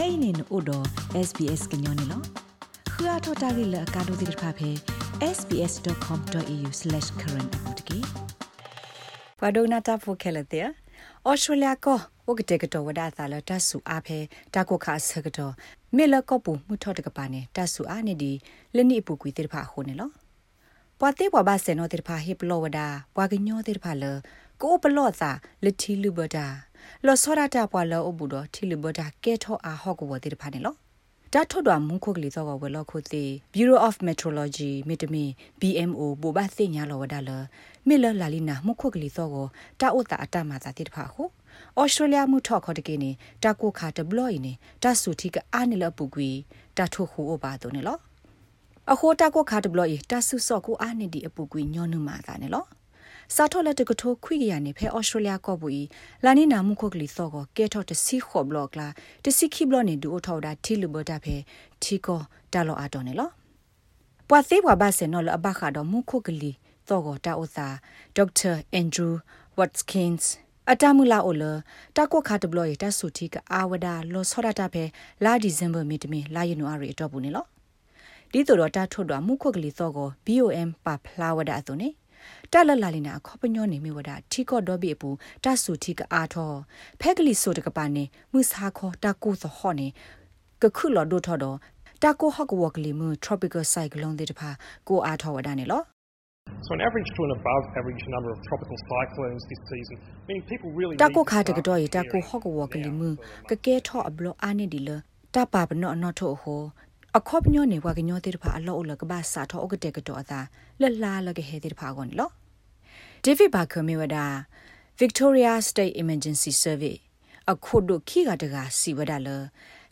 [0.00, 0.78] kainin odo
[1.28, 2.18] sbs gnyone lo
[2.92, 4.70] khua thota gi la ka do dir pha phe
[5.36, 7.98] sbs.com.au/current apotki
[9.40, 10.60] padona ta pho khela te
[11.30, 11.94] australia ko
[12.28, 14.18] ဝကတဲ့ကတော့ဝဒသာလတဆူအားဖဲ
[14.54, 15.54] တကုခါဆကတော့
[15.96, 18.32] မေလကပူမှုထော့တကပါနေတဆူအားနေဒီ
[18.76, 20.10] လနိပူကွေတိဖာခုန်နေလော
[20.98, 22.80] ပွာတေပွာဘာစေနောတိဖာဟိပလောဝဒ
[23.16, 24.04] ပွာကညောတိဖာလ
[24.62, 25.30] ကိုပလော့သာ
[25.64, 26.46] လတီလူဘဒါ
[27.06, 30.74] လောစောရတာပွာလောအဘူတော့တီလူဘဒါကဲထောအားဟော့ကဝတိဖာနေလော
[31.34, 35.24] တာထွတ်တော်မုခုကလေးတော့ဝဲလောက်ခုသေး Bureau of Meteorology မိတမီ
[35.60, 37.30] BMO ဘူဘာသိညာလောဝဒါလ
[37.88, 39.48] မေလလာလီနာမုခုကလေးတော့
[39.80, 41.24] တာဥတာအတမသာတိတဖာဟု
[41.80, 43.10] ဩစတြေးလျမှုထော့ခေါ်တကေနေ
[43.42, 46.30] တာကိုခါတဘလော့နေတာဆူတီကအာနေလပူကွေ
[46.76, 47.98] တာထုခုအပါတော့နေလော
[48.92, 52.64] အခိုတာကိုခါတဘလော့တာဆူစော့ကိုအာနေဒီအပူကွေညောနုမာတာနေလော
[53.34, 55.86] စာထောလက်တကထိုခွိရနေဖဲဩစတြေးလျကော့ဘူး
[56.24, 58.88] လာနီနာမှုခုကလီစောကိုကဲထော့တစီခေါ်ဘလော့ကလာ
[59.24, 61.36] တစီခိဘလော့နေဒူအထော်ဒါတီလူဘတာဖဲ
[61.82, 62.20] ထီကော
[62.52, 63.30] တာလောအတော်နေလော
[64.28, 66.52] ပွာသေးပွာဘာစနော်လအဘခါတော့မှုခုကလီ
[66.88, 67.68] သောကိုတာဥသာ
[68.16, 69.16] ဒေါက်တာအန်ဒရူး
[69.58, 70.30] ဝတ်ကင်းစ်
[70.70, 71.44] အတမူလာအိုလ
[71.96, 74.84] တကောခါတဘလရတဆူတီကအာဝဒလောဆောရတာဖဲ
[75.24, 77.46] လာဒီဇင်ဘာမီတမီလာယနူအရီတော့ဘူးနေလော
[78.32, 81.88] ဒီတို့တော့တထွတ်တော့မှုခွက်ကလေးသောကို BOM ပါဖလာဝဒအသွနေ
[82.52, 85.10] တလလလီနာခေါပညောနေမိဝဒထီကော့ဒေါ်ဘီပူ
[85.44, 86.52] တဆူတီကအာထော
[87.00, 89.88] ဖက်ကလေးဆိုတကပါနေမှုစာခေါ်တကူသဟောနေ
[90.62, 91.56] ကခုလော်ဒိုထော်တော့
[92.02, 94.50] တကိုဟော့ကဝကလီမူ tropical cyclone တဲ့တဖာ
[94.88, 95.82] ကိုအာထောဝဒနေလော
[96.66, 99.96] So an average to an above average number of tropical cyclones this season,
[100.28, 103.10] meaning people really တကိုခါတကတော့တကိုဟော့ကဝကလီမူ
[103.50, 104.90] ကကဲထော့အဘလအာနေဒီလ
[105.34, 106.62] တပါပနော့နော့ထို့ဟော
[107.18, 110.40] အခေါပညောနေဝကညောတေတဖာအလောအလကဘာစာထောအကတဲ့ကတော့အသာ
[110.80, 112.32] လလာလကဟဲတေတဖာကောနော်
[113.24, 114.16] David Barker မြေဝဒ
[115.00, 117.00] Victoria State Emergency Service
[117.50, 119.28] အခုဒုခိကတကစီဝဒလ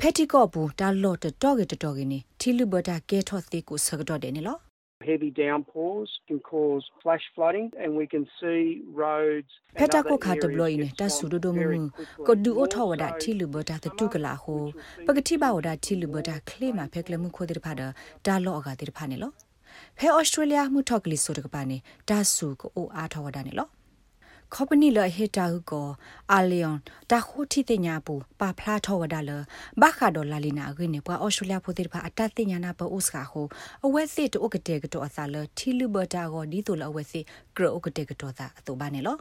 [0.00, 4.60] ဖက်တီကောဘူးတာလော့တတော့ကတတော့ကနေထီလူဘတာကဲထော့သေးကိုစကတော့တယ်နော်
[5.08, 8.62] heavy downpours can cause flash flooding and we can see
[9.00, 11.82] roads peta ko kha deploy ne ta su do do mu
[12.26, 14.56] ko du o thaw da thi lu bota ta tu kala ho
[15.10, 17.88] pagati ba wada thi lu bota khle ma phe kle mu kho de pha da
[18.30, 19.30] da lo aga de pha ne lo
[20.00, 21.78] phe australia mu thok li so de pa ne
[22.12, 23.66] da su ko o a thaw da ne lo
[24.54, 25.88] ခေါပနီလဟေတာဟုကို
[26.32, 26.76] အာလီယွန်
[27.10, 29.30] တာခိုတီတညာပူပါဖလာထောဝဒါလ
[29.80, 33.46] ဘခါဒေါ်လာလီနာဂိနေပွာအော်စတြေးလျဖိုတိဖာအတတညာနာပအိုစကာဟို
[33.84, 37.24] အဝဲစစ်တိုကတဲ့ကတော့အစာလထီလူဘတာကိုဒီတိုလအဝဲစစ်
[37.56, 39.16] ဂရိုကတဲ့ကတော့သာအတူပါနေလော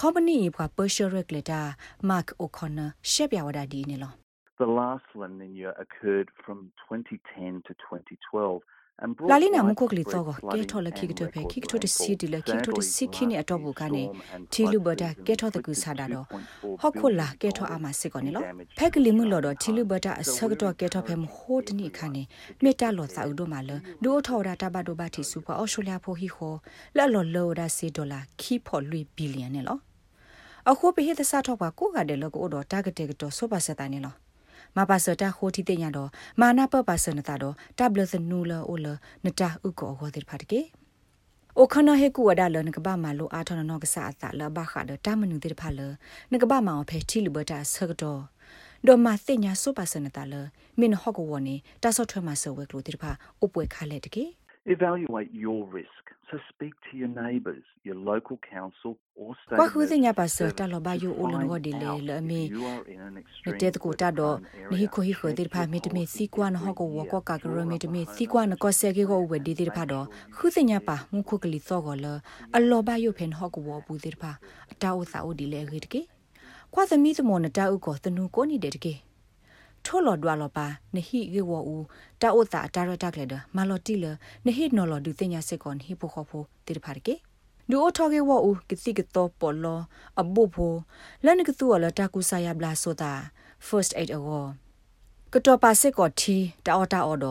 [0.00, 1.64] company ဘွာ Persia regulator
[2.10, 4.12] Mark O'Connor ရှက်ပြဝဒါဒီနေလော
[4.62, 8.62] The last La Nina occurred from 2010 to 2012
[9.30, 10.24] လာလီနာမခုကလီတော့
[10.54, 14.04] ကဲထော်လခိကတိုဖေခိကတိုတစီဒီလခိကတိုတစီခိနေအတော့ဘူကနေ
[14.52, 16.26] တီလူဘတာကဲထော်တကူစားတာတော့
[16.80, 18.46] ဟော့ခုလာကဲထော်အမစစ်ကောနေလို့
[18.78, 22.22] ဖက်ကလီမှုလော်တော့တီလူဘတာအစကတော့ကဲထော်ဖေမဟိုတနိခါနေ
[22.62, 23.70] မေတ္တာလော်စာဥတို့မှာလ
[24.04, 26.54] ဒိုထော်တာတဘဒိုဘတီစုပါအော်စတြေးလျဖိုဟီခို
[26.96, 29.80] လက်လော်လော်ဒါစီဒေါ်လာခီဖော်လွီဘီလီယံနဲ့လို့
[30.70, 34.23] အခုပိဟစ်သစာထောက်ပါကိုကတဲ့လောကိုတော့တာဂက်တက်တော့ဆိုပါစတာနေလို့
[34.76, 38.86] မပါစတာခိုတီတဲ့ညာတော့မာနာပပါစနတာတော့တဘလစနူလောအိုလ
[39.24, 40.60] နတာဥကောဟောတဲ့ဖတ်ကေ
[41.58, 45.80] အိုခနာဟေကူဝဒါလနကဘာမလိုအာထနနောကဆာအတလဘခါဒတမနုတဲ့ဖတ်လ
[46.32, 48.22] နကဘာမအောင်ဖဲတီလူဘတာဆကတော့
[48.86, 50.34] ဒမသိညာဆိုပါစနတာလ
[50.78, 54.24] မင်းဟော့ကဝနေတဆော့ထွဲမှာဆဝဲကလို့တဲ့ဖတ်အပွေခါလက်တကေ
[54.66, 56.04] Evaluate your risk.
[56.30, 59.58] So speak to your neighbours, your local council or state.
[59.60, 62.42] ကွာခုစညာပါစတာလဘယိုအိုလန်ဝဒီလေလအမီ
[63.46, 64.36] နတေတကိုတတော့
[64.72, 72.06] နဟိခိုဟိခိုတိဖာမီတမီစီကွာနဟကောဝကောကာဂရမီတမီစီကွာနကောဆေကေကိုဝဒီတိဖာတော့ခုစညာပါမုခုကလီသောကောလ
[72.56, 74.30] အလောဘယိုဖင်ဟကောဝဘူးတိဖာ
[74.72, 76.00] အတာဥစာဥဒီလေခေတကေ
[76.74, 78.94] ကွာသမီသမောနတာဥကောတနုကိုနိတဲ့တကေ
[79.86, 81.76] ထိုလော်ဒွာလော်ပါနဟိရေဝူ
[82.20, 84.04] တာအိုတာဒါရတာကလေဒမာလော်တီလ
[84.46, 87.14] နဟိနော်လော်ဒူတင်ညာစစ်ကွန်ဟိပိုခေါဖိုတိဖာကေ
[87.70, 89.80] ဒူအိုထောကေဝူကတိကတော့ပေါ်လော
[90.20, 90.74] အဘိုဖို
[91.24, 93.12] လန်ကတူအလတာကူဆာယဘလာဆိုတာ
[93.66, 94.50] first aid award
[95.32, 97.26] ကတော့ပါစစ်ကောတီတာအော်တာအော်ဒ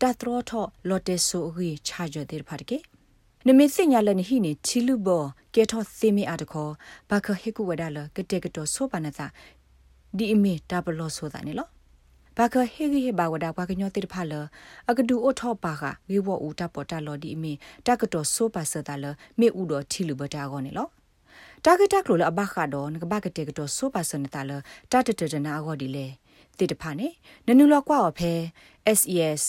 [0.00, 2.78] တာထရောထောလော်တေဆူရီချာဂျာတိဖာကေ
[3.46, 5.24] နမေစညာလနဟိနေချီလူဘော
[5.54, 6.68] ကေထောသေမီအတခော
[7.08, 9.26] ဘာခဟေကူဝဒါလကတေကတောဆိုပါနသာ
[10.16, 11.68] ဒီအမီတာဘလောဆိုတာနေလော
[12.38, 14.32] ဘာကဟေဂီဟေဘာဝဒါဘာကညောတိတဖာလ
[14.90, 17.52] အကဒူအိုထောပါကဝေဝူတာပေါ်တာလော်ဒီအမီ
[17.86, 19.04] တကတော်ဆိုပါစတာလ
[19.38, 20.88] မေဥတော်ထီလူဘတာကောနေလော
[21.64, 24.52] တာဂက်တက်လိုလအဘခါတော့ငကဘကတေကတော်ဆိုပါစနတာလ
[24.92, 26.06] တာတတတနာအော်ဒီလေ
[26.58, 27.08] တိတဖာနေ
[27.46, 28.32] နနူလောကွာဖဲ
[28.98, 29.42] SES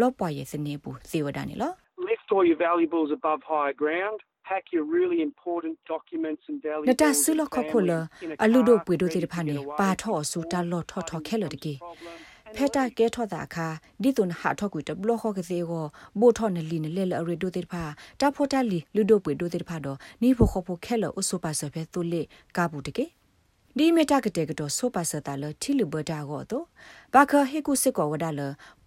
[0.00, 1.72] လောပွားရဲ့စနေဘူးသေဝဒနေလော
[2.10, 4.18] lift all your valuables above higher ground
[4.48, 8.78] pack your really important documents and န valuables တ and ဆူလခခုလ family in a အလူတို့
[8.78, 9.78] car ပွေတို့ ready တိတ to ဖာနေ get away.
[9.80, 11.74] ပါထောဆူတလောထောထောခဲလတကေ
[12.56, 13.66] ဖက်တာကဲထောတာခါ
[14.02, 15.84] ဒီတုန်ဟာထောကွေတဘလခောကစေကို
[16.20, 17.82] ဘိုထောနလီနလဲလအရီဒိုတေဖာ
[18.20, 22.22] တာဖိုတာလီလူဒိုပွေဒိုတေဖာတော့နီဖိုခဖိုခဲလအဆုပါဆဖဲတူလေ
[22.56, 23.04] ကာဘူးတကေ
[23.76, 26.64] ဒီမီတာကတဲ့ကတော့ဆိုပါဆတာလထီလူဘတာကိုတော့
[27.14, 28.40] ဘာခဟေကုစစ်ကောဝဒါလ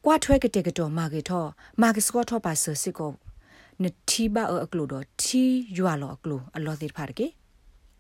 [0.06, 1.46] ကွာထွဲကတဲ့ကတော့မာကေထော
[1.82, 3.12] မာကစကောထောပါဆစစ်ကော
[3.84, 5.44] နတီဘာအကလိုတော့ထီ
[5.78, 7.28] ယွာလောအကလိုအလောတေဖာတကေ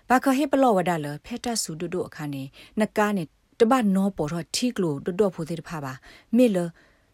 [0.10, 2.44] ဘာခဟေပလောဝဒါလဖက်တာဆူဒိုဒိုအခါနေ
[2.80, 3.24] နကားနေ
[3.60, 5.94] တပတ်နောပေါ်တော့ထီကလိုဒတ်တော့ဖို့သေးတဖာပါ
[6.38, 6.58] မေလ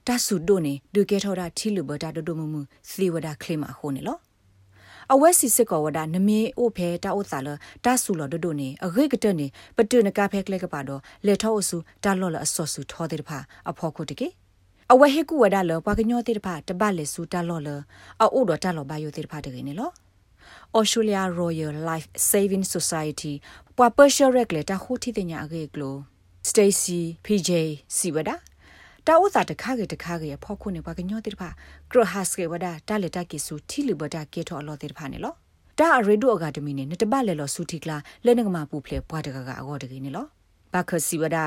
[0.07, 4.17] တဆုဒိုနေဒုကေထောတာထီလူဘတာဒဒမမှုစီဝဒခလိမဟိုနေလော
[5.13, 7.49] အဝက်စီစစ်ကောဝဒနမေအိုဖဲတာအိုသာလ
[7.85, 13.39] တဆုလောဒဒိုနေအဂိကတနေပတုနကဖဲကလကပါတော့လေထောအဆုတာလောလအစောဆူထောသေးတဖာ
[13.69, 14.27] အဖော်ခုတကေ
[14.95, 17.69] အဝဲဟေကူဝဒလပကညောသေးတဖာတပတ်လေဆူတာလောလ
[18.21, 19.91] အိုတော့တာလောဘာယိုသေးတဖာတကေနေလော
[20.77, 23.33] Australia Royal Life Saving Society
[23.77, 25.95] ပွာပရှရက်လေတာခိုတီတညာအကေကလို
[26.49, 27.49] Stacy PJ
[27.95, 28.29] စီဝဒ
[29.07, 31.49] တာဥစာတခါကေတခါကေဖောက်ခုနေပါကညောတိတဖာ
[31.91, 35.33] ကရဟတ်စကေဝဒတာလက်တကေဆူထီလူဘတာကေထောအလောတိတဖာနေလော
[35.79, 40.25] တာအရေဒိုအကဒမီနေနတပလဲလောဆူတီကလာလဲနကမပူဖလေပွားတကကအကောတကေနေလော
[40.73, 41.37] ဘာခစီဝဒ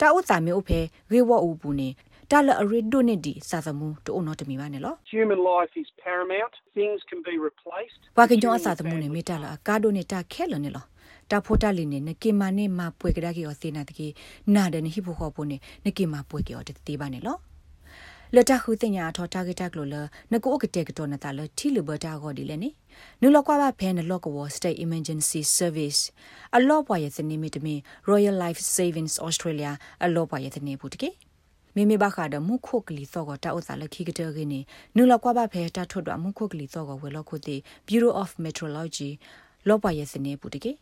[0.00, 0.80] တာဥစာမေဥဖေ
[1.12, 1.88] ရေဝအူပူနေ
[2.30, 6.54] တာလအရေဒိုနေဒီစာသမူတိုနောတမီပါနေလော Human life is paramount.
[6.78, 8.00] Things can be replaced.
[8.18, 10.84] ဘာကညောအစာသမူနေမေတလာကာဒိုနေတာခဲလနေလော
[11.30, 14.08] တာဖိုတာလီနေနကေမာနေမပွေကြကေောစေနာတကေ
[14.54, 17.36] နာဒနေဟိဖိုခောပုနေနကေမာပွေကေောတတေးပါနေလော
[18.34, 19.94] လတခုတင်ညာထောတာဂက်တက်လို့လ
[20.32, 22.70] နကိုအကတဲ့ကတော့နတာလထီလဘတာကိုဒီလေနေ
[23.20, 26.00] နုလောက်ကွာဖဲနလော့ကဝ state emergency service
[26.56, 27.74] အလော့ပွားရဲ့စနေမီတမီ
[28.10, 29.72] royal life savings australia
[30.04, 31.08] အလော့ပွားရဲ့စနေဘူးတကေ
[31.76, 34.50] မေမေဘခါဒမုခုကလီသောကတာဥစားလခိကတဲ့ကင်း
[34.96, 37.56] နုလောက်ကွာဖဲတာထွတ်တော့မုခုကလီသောကဝဲလောက်ခုတိ
[37.86, 39.10] bureau of meteorology
[39.68, 40.72] လော့ပွားရဲ့စနေဘူးတကေ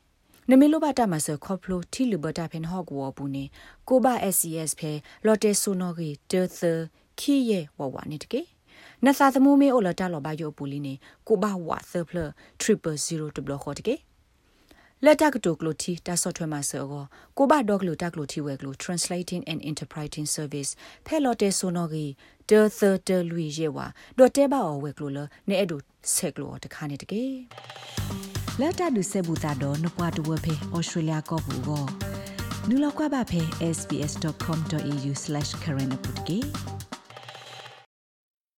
[0.51, 3.45] နမေလိုဘတာမဆခေါပလိုတီလူဘတာဖင်ဟော့ကောဘူးနေ
[3.89, 4.93] ကိုဘာ SCS ဖဲ
[5.27, 6.61] လော်တေဆိုနော်ဂီတေသ
[7.21, 8.41] ခီယေဝဝနေတကေ
[9.05, 10.95] နသသမူမေအိုလတာလောဘယိုပူလီနေ
[11.29, 12.19] ကိုဘာဝါသဖလ
[12.63, 13.95] 000တဘလခေါ်တကေ
[15.05, 16.85] လက်တကတိုကလိုတီတာဆော့ထွဲမှာဆော
[17.39, 20.71] ကိုဘာဒေါကလိုတကလိုတီဝဲကလို translating and interpreting service
[21.07, 22.05] ဖဲလော်တေဆိုနော်ဂီ
[22.51, 23.79] တေသတေလူယေဝ
[24.19, 25.19] ဒေါ်တဲဘာအော်ဝဲကလိုလ
[25.49, 25.77] နေအဒူ
[26.15, 27.25] ဆက်ကလိုတခါနေတကေ
[28.61, 31.85] လက်တဒုဆေဘူတာတော့နပွားတဝဖေဩစတြေးလျကောဘူကို
[32.69, 33.41] နူလောက်ကွာပါဖေ
[33.77, 36.39] sbs.com.au/current ပုတ်ကေ